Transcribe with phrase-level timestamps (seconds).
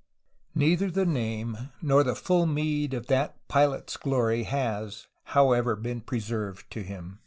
[0.00, 0.02] '^
[0.54, 6.70] Neither the name nor the full meed of that pilot's glory has, however, been preserved
[6.70, 7.18] to him.